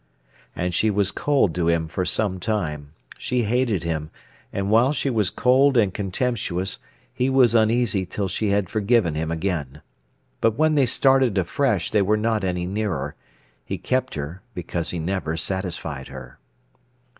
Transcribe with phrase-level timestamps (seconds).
[0.55, 4.09] And she was cold to him for some time—she hated him;
[4.51, 6.79] and while she was cold and contemptuous,
[7.13, 9.83] he was uneasy till she had forgiven him again.
[10.39, 13.13] But when they started afresh they were not any nearer.
[13.63, 16.39] He kept her because he never satisfied her.